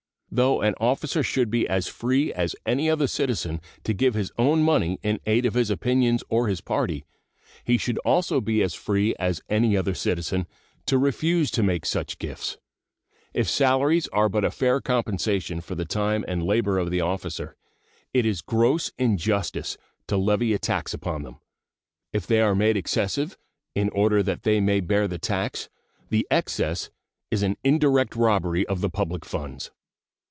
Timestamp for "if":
13.33-13.49, 22.13-22.25